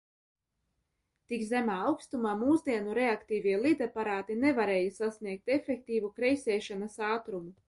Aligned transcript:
Tik 1.33 1.43
zemā 1.49 1.75
augstumā 1.89 2.31
mūsdienu 2.39 2.97
reaktīvie 3.01 3.55
lidaparāti 3.67 4.39
nevarēja 4.47 4.97
sasniegt 4.97 5.57
efektīvu 5.61 6.15
kreisēšanas 6.19 7.03
ātrumu. 7.13 7.59